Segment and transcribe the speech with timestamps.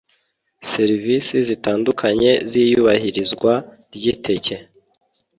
[0.71, 3.53] Serivisi zitandukanye z’ iyubahirizwa
[3.95, 4.55] ry’iteke